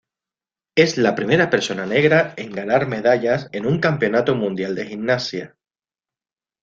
[0.73, 5.57] Es la primera persona negra en ganar medallas en un campeonato mundial de gimnasia.